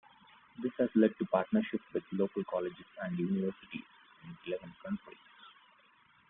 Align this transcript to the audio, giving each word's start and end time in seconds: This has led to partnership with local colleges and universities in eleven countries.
This 0.63 0.71
has 0.79 0.89
led 0.95 1.15
to 1.19 1.25
partnership 1.25 1.79
with 1.93 2.01
local 2.11 2.43
colleges 2.45 2.87
and 3.03 3.19
universities 3.19 3.83
in 4.23 4.35
eleven 4.47 4.73
countries. 4.83 5.19